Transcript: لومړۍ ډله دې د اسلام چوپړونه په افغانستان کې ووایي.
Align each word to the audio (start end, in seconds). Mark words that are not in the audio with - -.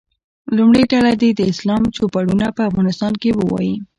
لومړۍ 0.57 0.83
ډله 0.91 1.11
دې 1.21 1.29
د 1.35 1.41
اسلام 1.51 1.81
چوپړونه 1.95 2.47
په 2.55 2.61
افغانستان 2.69 3.13
کې 3.21 3.29
ووایي. 3.39 3.75